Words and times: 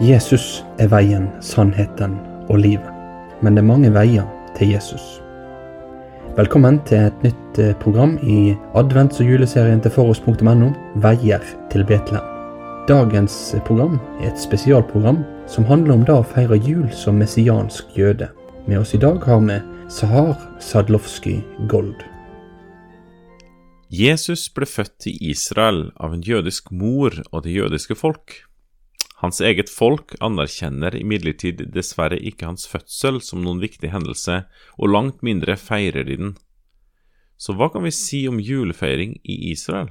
Jesus 0.00 0.60
er 0.76 0.90
veien, 0.92 1.30
sannheten 1.40 2.18
og 2.52 2.58
livet. 2.60 2.88
Men 3.40 3.54
det 3.56 3.62
er 3.62 3.68
mange 3.70 3.88
veier 3.94 4.26
til 4.58 4.74
Jesus. 4.74 5.04
Velkommen 6.36 6.82
til 6.84 7.06
et 7.06 7.22
nytt 7.24 7.60
eh, 7.64 7.72
program 7.80 8.18
i 8.20 8.52
advents- 8.76 9.22
og 9.24 9.30
juleserien 9.30 9.80
til 9.80 9.94
foross.no, 9.94 10.68
Veier 11.00 11.40
til 11.72 11.84
Betlehem. 11.88 12.26
Dagens 12.90 13.54
program 13.64 13.96
er 14.20 14.28
et 14.28 14.42
spesialprogram 14.42 15.22
som 15.48 15.64
handler 15.64 15.96
om 15.96 16.04
det 16.04 16.12
å 16.12 16.26
feire 16.28 16.58
jul 16.60 16.90
som 16.92 17.16
messiansk 17.16 17.96
jøde. 17.96 18.28
Med 18.68 18.82
oss 18.82 18.92
i 18.92 19.00
dag 19.00 19.24
har 19.24 19.40
vi 19.40 19.56
Sahar 19.88 20.36
Sadlovsky 20.60 21.38
Gold. 21.72 22.04
Jesus 23.88 24.44
ble 24.52 24.68
født 24.68 25.08
i 25.08 25.16
Israel 25.30 25.86
av 25.96 26.12
en 26.12 26.20
jødisk 26.20 26.68
mor 26.68 27.16
og 27.32 27.46
det 27.48 27.56
jødiske 27.56 27.96
folk. 27.96 28.42
Hans 29.22 29.40
eget 29.40 29.70
folk 29.72 30.12
anerkjenner 30.20 30.96
imidlertid 30.98 31.62
dessverre 31.72 32.18
ikke 32.20 32.50
hans 32.50 32.66
fødsel 32.68 33.22
som 33.24 33.40
noen 33.44 33.62
viktig 33.62 33.88
hendelse, 33.94 34.42
og 34.76 34.92
langt 34.92 35.22
mindre 35.24 35.56
feirer 35.56 36.04
de 36.04 36.18
den. 36.20 36.34
Så 37.40 37.56
hva 37.56 37.70
kan 37.72 37.84
vi 37.84 37.94
si 37.96 38.26
om 38.28 38.40
julefeiring 38.40 39.16
i 39.24 39.38
Israel? 39.52 39.88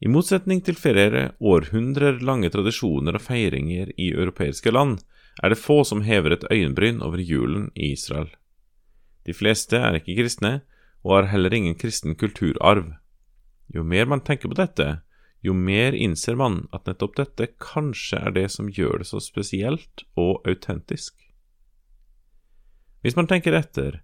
I 0.00 0.08
motsetning 0.12 0.60
til 0.64 0.76
flere 0.76 1.30
århundrer 1.40 2.20
lange 2.24 2.50
tradisjoner 2.52 3.16
og 3.16 3.24
feiringer 3.24 3.92
i 3.96 4.10
europeiske 4.12 4.72
land, 4.72 4.98
er 5.42 5.52
det 5.52 5.60
få 5.60 5.82
som 5.84 6.04
hever 6.04 6.32
et 6.32 6.44
øyenbryn 6.52 7.02
over 7.04 7.20
julen 7.20 7.70
i 7.74 7.92
Israel. 7.92 8.28
De 9.28 9.34
fleste 9.36 9.76
er 9.76 9.98
ikke 9.98 10.16
kristne, 10.16 10.60
og 11.04 11.18
har 11.18 11.32
heller 11.32 11.54
ingen 11.54 11.76
kristen 11.78 12.16
kulturarv. 12.16 12.92
Jo 13.74 13.84
mer 13.84 14.08
man 14.08 14.22
tenker 14.24 14.48
på 14.48 14.56
dette, 14.58 15.00
jo 15.46 15.54
mer 15.54 15.94
innser 15.94 16.36
man 16.38 16.64
at 16.76 16.88
nettopp 16.88 17.16
dette 17.20 17.48
kanskje 17.62 18.18
er 18.18 18.34
det 18.36 18.48
som 18.54 18.68
gjør 18.72 19.02
det 19.02 19.08
så 19.10 19.20
spesielt 19.22 20.04
og 20.18 20.46
autentisk. 20.48 21.14
Hvis 23.02 23.16
man 23.16 23.28
tenker 23.30 23.54
etter, 23.54 24.00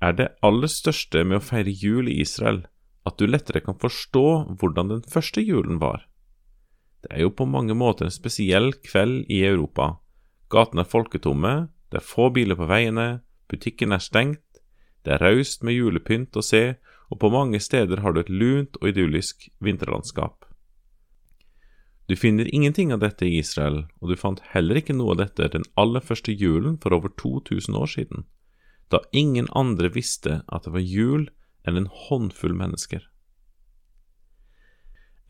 er 0.00 0.16
det 0.16 0.30
aller 0.46 0.70
største 0.72 1.26
med 1.28 1.40
å 1.40 1.44
feire 1.44 1.72
jul 1.72 2.08
i 2.08 2.20
Israel 2.24 2.62
at 3.08 3.18
du 3.20 3.26
lettere 3.28 3.62
kan 3.64 3.78
forstå 3.80 4.56
hvordan 4.60 4.92
den 4.94 5.02
første 5.08 5.44
julen 5.44 5.80
var. 5.80 6.06
Det 7.04 7.12
er 7.16 7.24
jo 7.24 7.32
på 7.32 7.48
mange 7.48 7.76
måter 7.76 8.06
en 8.06 8.14
spesiell 8.14 8.72
kveld 8.84 9.24
i 9.32 9.42
Europa. 9.44 9.94
Gatene 10.52 10.84
er 10.84 10.92
folketomme, 10.92 11.54
det 11.92 12.00
er 12.00 12.06
få 12.06 12.28
biler 12.34 12.58
på 12.58 12.68
veiene, 12.68 13.22
butikken 13.48 13.92
er 13.96 14.04
stengt, 14.04 14.44
det 15.04 15.16
er 15.16 15.24
raust 15.24 15.64
med 15.64 15.78
julepynt 15.78 16.36
å 16.36 16.44
se, 16.44 16.76
og 17.10 17.20
på 17.22 17.30
mange 17.32 17.60
steder 17.60 18.04
har 18.04 18.14
du 18.14 18.20
et 18.20 18.32
lunt 18.32 18.76
og 18.80 18.92
idyllisk 18.92 19.48
vinterlandskap. 19.64 20.44
Du 22.10 22.16
finner 22.16 22.54
ingenting 22.54 22.92
av 22.92 22.98
dette 22.98 23.22
i 23.22 23.36
Israel, 23.38 23.84
og 24.02 24.10
du 24.10 24.16
fant 24.18 24.40
heller 24.50 24.80
ikke 24.80 24.96
noe 24.98 25.12
av 25.14 25.20
dette 25.20 25.46
den 25.52 25.62
aller 25.78 26.02
første 26.02 26.32
julen 26.34 26.74
for 26.82 26.90
over 26.96 27.12
2000 27.22 27.76
år 27.78 27.90
siden, 27.92 28.24
da 28.90 28.98
ingen 29.14 29.46
andre 29.54 29.92
visste 29.94 30.40
at 30.50 30.64
det 30.66 30.72
var 30.74 30.82
jul 30.82 31.28
enn 31.62 31.76
en 31.78 31.86
håndfull 32.08 32.56
mennesker. 32.58 33.04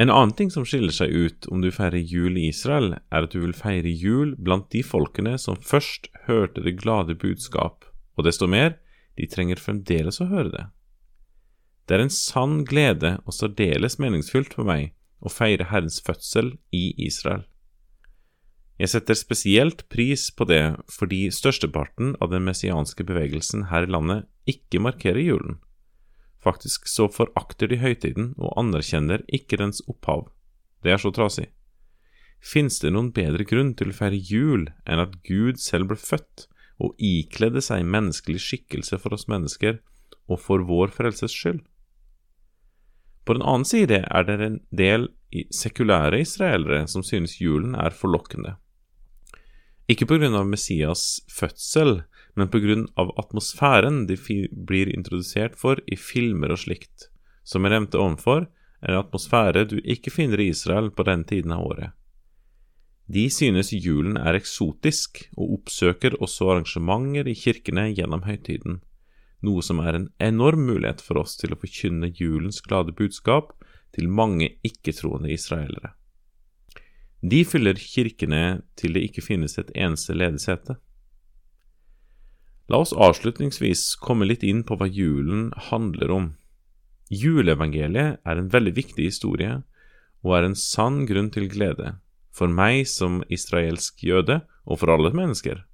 En 0.00 0.08
annen 0.08 0.32
ting 0.32 0.48
som 0.48 0.64
skiller 0.64 0.94
seg 0.96 1.12
ut 1.12 1.48
om 1.52 1.60
du 1.60 1.68
feirer 1.68 2.00
jul 2.00 2.38
i 2.40 2.46
Israel, 2.48 2.94
er 3.12 3.26
at 3.26 3.36
du 3.36 3.42
vil 3.42 3.52
feire 3.52 3.92
jul 3.92 4.32
blant 4.40 4.70
de 4.72 4.80
folkene 4.80 5.34
som 5.36 5.60
først 5.60 6.08
hørte 6.30 6.64
det 6.64 6.78
glade 6.80 7.18
budskap, 7.20 7.84
og 8.16 8.24
desto 8.24 8.48
mer, 8.48 8.78
de 9.20 9.28
trenger 9.28 9.60
fremdeles 9.60 10.22
å 10.24 10.30
høre 10.32 10.54
det. 10.54 10.64
Det 11.84 11.98
er 11.98 12.06
en 12.06 12.16
sann 12.16 12.62
glede 12.64 13.18
og 13.26 13.36
særdeles 13.36 14.00
meningsfylt 14.00 14.56
for 14.56 14.64
meg 14.64 14.94
og 15.20 15.32
feire 15.34 15.68
Herrens 15.70 16.00
fødsel 16.04 16.54
i 16.72 16.90
Israel. 17.06 17.44
Jeg 18.80 18.94
setter 18.94 19.18
spesielt 19.18 19.82
pris 19.92 20.30
på 20.32 20.46
det 20.48 20.62
fordi 20.88 21.26
størsteparten 21.34 22.14
av 22.24 22.30
den 22.32 22.46
messianske 22.46 23.04
bevegelsen 23.04 23.66
her 23.68 23.84
i 23.84 23.90
landet 23.92 24.24
ikke 24.48 24.80
markerer 24.80 25.20
julen. 25.20 25.58
Faktisk 26.40 26.88
så 26.88 27.10
forakter 27.12 27.68
de 27.68 27.76
høytiden 27.82 28.32
og 28.38 28.54
anerkjenner 28.56 29.20
ikke 29.28 29.58
dens 29.60 29.82
opphav. 29.84 30.30
Det 30.80 30.94
er 30.94 31.02
så 31.02 31.12
trasig. 31.12 31.50
Fins 32.40 32.80
det 32.80 32.94
noen 32.94 33.10
bedre 33.12 33.44
grunn 33.44 33.74
til 33.76 33.92
å 33.92 33.96
feire 33.98 34.16
jul 34.16 34.64
enn 34.88 35.02
at 35.02 35.18
Gud 35.28 35.60
selv 35.60 35.90
ble 35.90 36.00
født 36.00 36.46
og 36.80 36.96
ikledde 36.96 37.60
seg 37.60 37.84
menneskelig 37.84 38.40
skikkelse 38.40 38.96
for 39.02 39.12
oss 39.12 39.28
mennesker 39.28 39.82
og 40.30 40.40
for 40.40 40.64
vår 40.64 40.94
frelses 40.96 41.36
skyld? 41.36 41.60
På 43.30 43.34
den 43.34 43.44
annen 43.46 43.64
side 43.64 44.00
er 44.10 44.24
det 44.26 44.34
en 44.42 44.56
del 44.74 45.04
sekulære 45.54 46.18
israelere 46.18 46.88
som 46.90 47.04
synes 47.06 47.36
julen 47.38 47.76
er 47.78 47.94
forlokkende. 47.94 48.56
Ikke 49.86 50.08
av 50.34 50.48
Messias 50.50 51.20
fødsel, 51.30 52.02
men 52.34 52.50
av 52.98 53.12
atmosfæren 53.22 54.08
de 54.08 54.16
blir 54.50 54.90
introdusert 54.90 55.54
for 55.54 55.78
i 55.86 55.94
filmer 55.94 56.50
og 56.50 56.58
slikt. 56.58 57.06
Som 57.46 57.62
jeg 57.62 57.76
nevnte 57.76 58.02
ovenfor, 58.02 58.48
er 58.82 58.96
en 58.96 59.04
atmosfære 59.04 59.64
du 59.70 59.78
ikke 59.78 60.10
finner 60.10 60.42
i 60.42 60.50
Israel 60.50 60.90
på 60.90 61.06
den 61.06 61.22
tiden 61.22 61.54
av 61.54 61.62
året. 61.70 61.94
De 63.06 63.30
synes 63.30 63.70
julen 63.70 64.18
er 64.18 64.34
eksotisk, 64.34 65.28
og 65.38 65.60
oppsøker 65.60 66.18
også 66.18 66.50
arrangementer 66.50 67.30
i 67.30 67.38
kirkene 67.38 67.92
gjennom 67.94 68.26
høytiden 68.26 68.82
noe 69.46 69.62
som 69.64 69.80
er 69.80 69.96
en 69.96 70.08
enorm 70.20 70.66
mulighet 70.68 71.00
for 71.04 71.20
oss 71.22 71.36
til 71.40 71.54
å 71.54 71.60
forkynne 71.60 72.12
julens 72.16 72.60
glade 72.64 72.92
budskap 72.96 73.54
til 73.96 74.08
mange 74.08 74.52
ikke-troende 74.66 75.32
israelere. 75.32 75.94
De 77.20 77.42
fyller 77.44 77.76
kirkene 77.76 78.62
til 78.80 78.94
det 78.96 79.04
ikke 79.08 79.24
finnes 79.24 79.58
et 79.60 79.72
eneste 79.76 80.16
ledesete. 80.16 80.78
La 82.70 82.80
oss 82.80 82.94
avslutningsvis 82.94 83.96
komme 84.00 84.28
litt 84.28 84.44
inn 84.46 84.62
på 84.64 84.78
hva 84.78 84.86
julen 84.88 85.50
handler 85.70 86.14
om. 86.14 86.28
Juleevangeliet 87.10 88.20
er 88.22 88.38
en 88.38 88.52
veldig 88.52 88.76
viktig 88.76 89.08
historie 89.10 89.58
og 90.22 90.36
er 90.36 90.46
en 90.46 90.56
sann 90.56 91.02
grunn 91.08 91.32
til 91.34 91.48
glede, 91.50 91.96
for 92.30 92.48
meg 92.48 92.86
som 92.88 93.24
israelsk 93.32 94.04
jøde 94.06 94.40
og 94.64 94.80
for 94.80 94.92
alle 94.94 95.10
mennesker. 95.16 95.64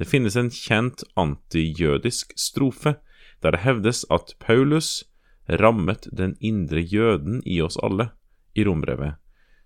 Det 0.00 0.08
finnes 0.08 0.36
en 0.36 0.48
kjent 0.48 1.02
antijødisk 1.20 2.32
strofe 2.40 2.94
der 3.44 3.52
det 3.52 3.64
hevdes 3.66 4.06
at 4.08 4.32
Paulus 4.40 5.02
rammet 5.60 6.08
den 6.16 6.38
indre 6.40 6.80
jøden 6.80 7.42
i 7.44 7.58
oss 7.60 7.76
alle 7.84 8.08
i 8.56 8.64
rombrevet, 8.64 9.18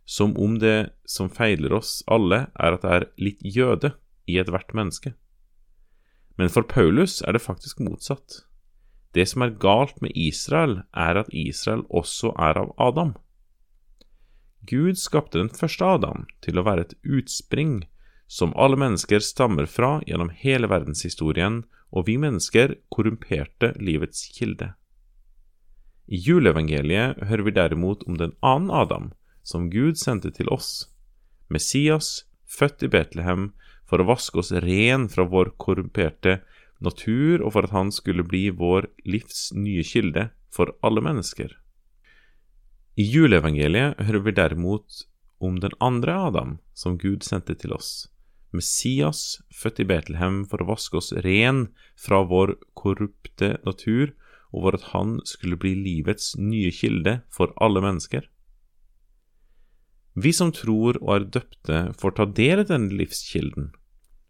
som 0.04 0.34
om 0.34 0.58
det 0.58 0.90
som 1.06 1.30
feiler 1.30 1.72
oss 1.78 2.02
alle, 2.10 2.48
er 2.58 2.74
at 2.74 2.82
det 2.82 2.94
er 2.96 3.06
litt 3.28 3.46
jøde 3.46 3.92
i 4.26 4.40
ethvert 4.42 4.74
menneske. 4.74 5.14
Men 6.34 6.50
for 6.50 6.66
Paulus 6.66 7.20
er 7.22 7.36
det 7.36 7.44
faktisk 7.44 7.78
motsatt. 7.86 8.42
Det 9.14 9.28
som 9.30 9.46
er 9.46 9.54
galt 9.62 10.00
med 10.02 10.10
Israel, 10.18 10.80
er 10.90 11.22
at 11.22 11.30
Israel 11.30 11.84
også 11.90 12.34
er 12.34 12.58
av 12.58 12.74
Adam. 12.82 13.14
Gud 14.66 14.98
skapte 14.98 15.38
den 15.38 15.52
første 15.54 15.86
Adam 15.86 16.26
til 16.42 16.58
å 16.58 16.66
være 16.66 16.88
et 16.88 16.96
utspring 17.04 17.84
som 18.26 18.54
alle 18.56 18.76
mennesker 18.80 19.22
stammer 19.22 19.66
fra 19.66 19.98
gjennom 20.06 20.30
hele 20.34 20.68
verdenshistorien, 20.70 21.62
og 21.94 22.08
vi 22.08 22.16
mennesker 22.18 22.76
korrumperte 22.90 23.74
livets 23.78 24.26
kilde. 24.34 24.72
I 26.06 26.18
juleevangeliet 26.20 27.22
hører 27.28 27.44
vi 27.46 27.54
derimot 27.56 28.02
om 28.08 28.18
den 28.20 28.34
annen 28.42 28.72
Adam, 28.74 29.12
som 29.42 29.70
Gud 29.70 30.00
sendte 30.00 30.32
til 30.34 30.50
oss, 30.52 30.88
Messias, 31.48 32.24
født 32.48 32.82
i 32.84 32.90
Betlehem, 32.92 33.52
for 33.84 34.00
å 34.00 34.08
vaske 34.08 34.40
oss 34.40 34.52
ren 34.64 35.08
fra 35.12 35.26
vår 35.28 35.54
korrumperte 35.60 36.38
natur, 36.84 37.42
og 37.44 37.54
for 37.54 37.68
at 37.68 37.74
han 37.76 37.92
skulle 37.92 38.24
bli 38.26 38.48
vår 38.50 38.88
livs 39.08 39.50
nye 39.56 39.84
kilde 39.86 40.28
for 40.52 40.72
alle 40.84 41.04
mennesker. 41.04 41.52
I 42.96 43.04
juleevangeliet 43.10 44.00
hører 44.06 44.24
vi 44.24 44.34
derimot 44.36 45.04
om 45.42 45.58
den 45.60 45.74
andre 45.82 46.14
Adam, 46.28 46.58
som 46.74 46.98
Gud 46.98 47.24
sendte 47.26 47.56
til 47.58 47.74
oss, 47.74 48.06
Messias, 48.54 49.40
født 49.52 49.82
i 49.82 49.88
Betlehem 49.88 50.44
for 50.48 50.62
å 50.62 50.68
vaske 50.68 50.98
oss 51.00 51.12
ren 51.26 51.66
fra 52.00 52.22
vår 52.30 52.54
korrupte 52.78 53.56
natur, 53.66 54.14
og 54.54 54.66
for 54.66 54.78
at 54.78 54.86
han 54.92 55.16
skulle 55.26 55.58
bli 55.58 55.74
livets 55.74 56.34
nye 56.38 56.70
kilde 56.70 57.18
for 57.34 57.52
alle 57.58 57.82
mennesker. 57.82 58.28
Vi 60.14 60.30
som 60.32 60.52
tror 60.54 61.00
og 61.02 61.10
er 61.16 61.24
døpte, 61.36 61.80
får 61.98 62.14
ta 62.14 62.26
del 62.30 62.62
i 62.62 62.68
denne 62.68 62.94
livskilden. 62.94 63.72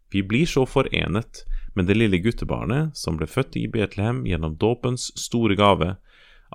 Vi 0.09 0.23
blir 0.25 0.49
så 0.49 0.65
forenet 0.65 1.43
med 1.75 1.85
det 1.85 1.97
lille 1.99 2.17
guttebarnet 2.23 2.97
som 2.97 3.19
ble 3.19 3.27
født 3.29 3.57
i 3.59 3.67
Betlehem 3.69 4.23
gjennom 4.25 4.57
dåpens 4.57 5.11
store 5.19 5.57
gave, 5.59 5.95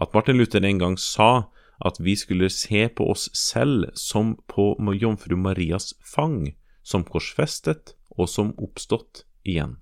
at 0.00 0.14
Martin 0.14 0.38
Luther 0.40 0.64
en 0.64 0.82
gang 0.82 0.96
sa 0.98 1.50
at 1.84 2.00
vi 2.02 2.16
skulle 2.16 2.50
se 2.52 2.88
på 2.88 3.06
oss 3.12 3.28
selv 3.36 3.92
som 3.94 4.34
på 4.50 4.74
jomfru 4.98 5.36
Marias 5.36 5.92
fang, 6.04 6.50
som 6.82 7.04
korsfestet 7.04 7.94
og 8.16 8.28
som 8.28 8.52
oppstått 8.58 9.24
igjen. 9.44 9.78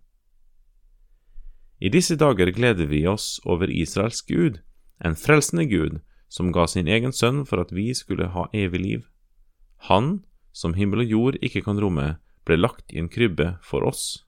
I 1.78 1.90
disse 1.94 2.16
dager 2.18 2.50
gleder 2.50 2.88
vi 2.90 3.04
oss 3.06 3.38
over 3.46 3.70
Israels 3.70 4.20
Gud, 4.26 4.60
en 4.98 5.14
frelsende 5.14 5.68
Gud 5.70 6.00
som 6.28 6.50
ga 6.52 6.66
sin 6.66 6.88
egen 6.90 7.14
sønn 7.14 7.44
for 7.46 7.62
at 7.62 7.72
vi 7.72 7.92
skulle 7.94 8.32
ha 8.34 8.48
evig 8.52 8.80
liv. 8.82 9.04
Han 9.88 10.24
som 10.52 10.74
himmel 10.74 11.04
og 11.04 11.12
jord 11.12 11.38
ikke 11.44 11.62
kan 11.62 11.78
romme, 11.78 12.16
ble 12.44 12.58
lagt 12.58 12.90
i 12.92 12.98
en 12.98 13.10
krybbe 13.12 13.54
for 13.62 13.86
oss. 13.86 14.24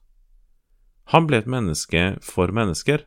Han 1.11 1.27
ble 1.27 1.41
et 1.41 1.49
menneske 1.49 2.15
for 2.23 2.53
mennesker, 2.55 3.03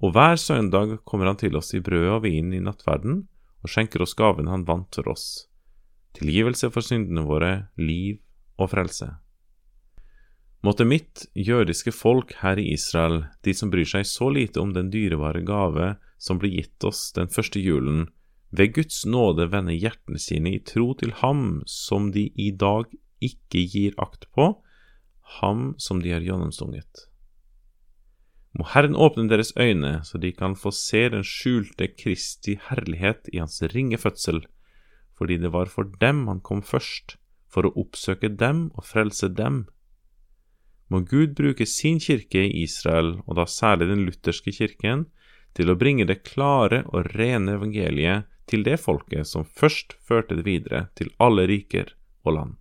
og 0.00 0.14
hver 0.14 0.38
søndag 0.40 0.98
kommer 1.04 1.28
han 1.28 1.40
til 1.40 1.56
oss 1.58 1.74
i 1.76 1.82
brød 1.84 2.08
og 2.14 2.22
vin 2.24 2.52
i 2.54 2.62
nattverden 2.62 3.24
og 3.64 3.72
skjenker 3.72 4.04
oss 4.04 4.14
gaven 4.16 4.48
han 4.48 4.64
vant 4.68 4.94
for 4.94 5.08
oss, 5.12 5.48
tilgivelse 6.16 6.70
for 6.72 6.84
syndene 6.84 7.24
våre, 7.26 7.68
liv 7.76 8.20
og 8.58 8.72
frelse. 8.72 9.12
Måtte 10.66 10.86
mitt 10.88 11.26
jødiske 11.36 11.92
folk 11.94 12.32
her 12.40 12.58
i 12.58 12.72
Israel, 12.74 13.26
de 13.44 13.54
som 13.54 13.70
bryr 13.70 13.86
seg 13.86 14.06
så 14.08 14.30
lite 14.32 14.60
om 14.62 14.72
den 14.74 14.90
dyrebare 14.90 15.44
gave 15.46 15.94
som 16.18 16.40
ble 16.42 16.50
gitt 16.56 16.86
oss 16.86 17.12
den 17.14 17.30
første 17.30 17.60
julen, 17.62 18.08
ved 18.50 18.72
Guds 18.74 19.04
nåde 19.06 19.48
vende 19.52 19.76
hjertene 19.76 20.18
sine 20.22 20.56
i 20.56 20.62
tro 20.64 20.92
til 20.98 21.12
Ham 21.20 21.60
som 21.70 22.10
de 22.14 22.28
i 22.34 22.50
dag 22.50 22.88
ikke 23.22 23.66
gir 23.68 23.94
akt 24.00 24.26
på, 24.34 24.54
Ham 25.40 25.74
som 25.82 26.00
de 26.02 26.14
har 26.14 26.24
gjennomstunget. 26.24 27.06
Må 28.56 28.64
Herren 28.72 28.96
åpne 28.96 29.28
deres 29.28 29.52
øyne, 29.58 30.00
så 30.06 30.18
de 30.18 30.30
kan 30.32 30.54
få 30.56 30.70
se 30.72 31.02
den 31.12 31.26
skjulte 31.26 31.90
Kristi 31.92 32.56
herlighet 32.70 33.28
i 33.34 33.42
hans 33.42 33.60
ringe 33.74 33.98
fødsel, 34.00 34.46
fordi 35.18 35.36
det 35.42 35.52
var 35.52 35.68
for 35.68 35.90
dem 36.00 36.24
han 36.30 36.40
kom 36.40 36.62
først, 36.64 37.18
for 37.56 37.64
å 37.64 37.72
oppsøke 37.80 38.28
dem 38.28 38.66
og 38.76 38.84
frelse 38.84 39.30
dem. 39.32 39.62
Må 40.92 41.00
Gud 41.08 41.32
bruke 41.38 41.64
sin 41.66 41.96
kirke 42.04 42.42
i 42.44 42.66
Israel, 42.66 43.14
og 43.24 43.38
da 43.40 43.46
særlig 43.48 43.88
den 43.88 44.04
lutherske 44.04 44.52
kirken, 44.52 45.06
til 45.56 45.72
å 45.72 45.78
bringe 45.80 46.04
det 46.04 46.20
klare 46.28 46.82
og 46.92 47.08
rene 47.16 47.56
evangeliet 47.56 48.28
til 48.46 48.60
det 48.66 48.76
folket 48.82 49.24
som 49.24 49.48
først 49.48 49.96
førte 50.04 50.36
det 50.36 50.44
videre 50.44 50.84
til 51.00 51.08
alle 51.16 51.46
riker 51.48 51.94
og 52.28 52.36
land. 52.36 52.54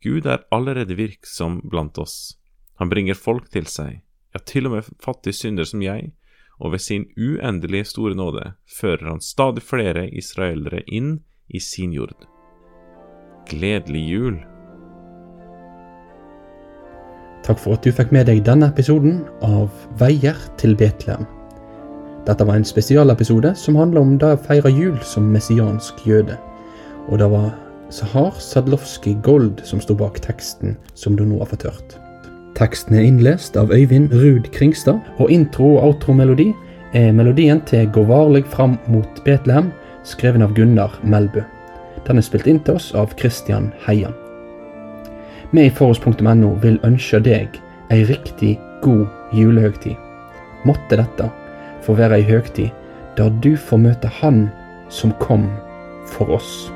Gud 0.00 0.24
er 0.24 0.48
allerede 0.48 0.96
virksom 0.96 1.60
blant 1.68 2.00
oss. 2.00 2.38
Han 2.80 2.88
bringer 2.88 3.14
folk 3.14 3.52
til 3.52 3.68
seg 3.68 4.00
ja, 4.34 4.40
til 4.40 4.66
og 4.66 4.78
med 4.78 4.92
fattige 5.04 5.36
synder 5.36 5.68
som 5.68 5.84
jeg, 5.84 6.12
og 6.58 6.74
ved 6.74 6.82
sin 6.82 7.06
uendelige 7.18 7.92
store 7.92 8.16
nåde 8.18 8.54
fører 8.80 9.12
han 9.12 9.22
stadig 9.22 9.62
flere 9.68 10.08
israelere 10.10 10.82
inn 10.88 11.18
i 11.48 11.60
sin 11.60 11.92
jord. 11.92 12.33
Gledelig 13.48 14.08
jul. 14.08 14.36
Takk 17.44 17.58
for 17.60 17.76
at 17.76 17.84
du 17.84 17.92
fikk 17.92 18.12
med 18.14 18.24
deg 18.30 18.40
denne 18.46 18.70
episoden 18.72 19.18
av 19.44 19.68
Veier 20.00 20.38
til 20.60 20.72
Betlehem. 20.80 21.26
Dette 22.24 22.46
var 22.48 22.56
en 22.56 22.64
spesialepisode 22.64 23.50
som 23.60 23.76
handler 23.76 24.00
om 24.00 24.14
det 24.20 24.30
å 24.32 24.40
feire 24.46 24.72
jul 24.72 24.96
som 25.04 25.28
messiansk 25.28 26.00
jøde. 26.08 26.38
Og 27.12 27.20
det 27.20 27.28
var 27.28 27.50
Sahar 27.92 28.32
Sadlovskij 28.40 29.18
Gold 29.26 29.60
som 29.68 29.82
sto 29.82 29.92
bak 29.98 30.16
teksten 30.24 30.78
som 30.96 31.18
du 31.18 31.26
nå 31.28 31.42
har 31.42 31.52
fått 31.52 31.66
hørt. 31.68 31.98
Teksten 32.56 32.96
er 32.96 33.04
innlest 33.04 33.58
av 33.60 33.74
Øyvind 33.74 34.14
Ruud 34.14 34.48
Kringstad, 34.54 35.02
og 35.18 35.30
intro- 35.30 35.74
og 35.76 35.90
outro-melodi 35.90 36.54
er 36.96 37.12
melodien 37.12 37.60
til 37.68 37.90
Gå 37.92 38.06
varlig 38.08 38.46
fram 38.48 38.78
mot 38.88 39.20
Betlehem, 39.26 39.68
skreven 40.06 40.46
av 40.46 40.54
Gunnar 40.56 40.96
Melbø. 41.02 41.44
Den 42.06 42.20
er 42.20 42.26
spilt 42.26 42.46
inn 42.50 42.60
til 42.64 42.76
oss 42.78 42.92
av 42.94 43.14
Christian 43.18 43.72
Heian. 43.86 44.14
Vi 45.54 45.66
i 45.66 45.72
Forhåndspunktum.no 45.72 46.54
vil 46.62 46.80
ønske 46.84 47.20
deg 47.24 47.60
ei 47.94 48.02
riktig 48.08 48.56
god 48.82 49.06
julehøgtid. 49.32 49.96
Måtte 50.68 50.98
dette 51.00 51.28
få 51.84 51.96
være 51.98 52.20
ei 52.20 52.26
høgtid 52.28 52.72
der 53.18 53.30
du 53.44 53.54
får 53.56 53.78
møte 53.78 54.10
Han 54.20 54.48
som 54.90 55.14
kom 55.20 55.46
for 56.10 56.34
oss. 56.34 56.70